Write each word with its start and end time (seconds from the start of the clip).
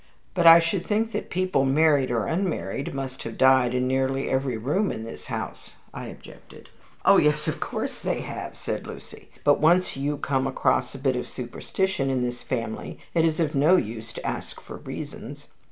"But 0.33 0.47
I 0.47 0.57
should 0.57 0.87
think 0.87 1.11
that 1.11 1.29
people, 1.29 1.63
married 1.63 2.09
or 2.09 2.25
unmarried, 2.25 2.91
must 2.91 3.21
have 3.21 3.37
died 3.37 3.75
in 3.75 3.87
nearly 3.87 4.27
every 4.31 4.57
room 4.57 4.91
in 4.91 5.03
the 5.03 5.15
house," 5.27 5.75
I 5.93 6.07
objected. 6.07 6.71
"Oh, 7.05 7.17
yes, 7.17 7.47
of 7.47 7.59
course 7.59 8.01
they 8.01 8.21
have," 8.21 8.57
said 8.57 8.87
Lucy; 8.87 9.29
"but 9.43 9.61
once 9.61 9.95
you 9.95 10.17
come 10.17 10.47
across 10.47 10.95
a 10.95 10.97
bit 10.97 11.15
of 11.15 11.29
superstition 11.29 12.09
in 12.09 12.23
this 12.23 12.41
family, 12.41 12.97
it 13.13 13.23
is 13.25 13.39
of 13.39 13.53
no 13.53 13.75
use 13.75 14.11
to 14.13 14.25
ask 14.25 14.59
for 14.59 14.77
reasons. 14.77 15.45